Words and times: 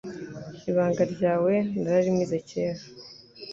Ibanga 0.69 1.03
ryawe 1.13 1.53
nararimize 1.81 2.37
cyera 2.49 2.81